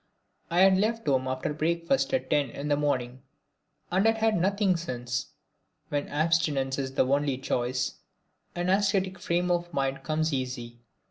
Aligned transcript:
I 0.49 0.61
had 0.61 0.79
left 0.79 1.05
home 1.05 1.27
after 1.27 1.53
breakfast 1.53 2.11
at 2.11 2.31
ten 2.31 2.49
in 2.49 2.69
the 2.69 2.75
morning, 2.75 3.21
and 3.91 4.07
had 4.07 4.17
had 4.17 4.35
nothing 4.35 4.75
since. 4.75 5.27
When 5.89 6.07
abstinence 6.07 6.79
is 6.79 6.95
the 6.95 7.05
only 7.05 7.37
choice, 7.37 7.99
an 8.55 8.71
ascetic 8.71 9.19
frame 9.19 9.51
of 9.51 9.71
mind 9.71 10.01
comes 10.01 10.33
easy. 10.33 10.79